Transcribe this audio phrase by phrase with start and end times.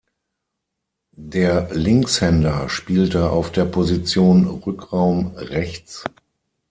[1.15, 6.03] Der Linkshänder spielte auf der Position Rückraum rechts.